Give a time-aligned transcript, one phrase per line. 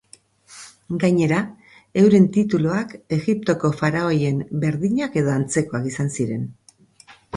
[1.01, 1.41] Gainera,
[2.03, 6.49] euren tituluak, Egiptoko faraoien berdinak edo antzekoak izan ziren.